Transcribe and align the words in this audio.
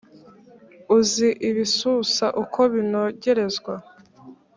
uzi 0.97 1.29
ibisusa 1.49 2.25
uko 2.43 2.59
binogerezwa 2.73 3.73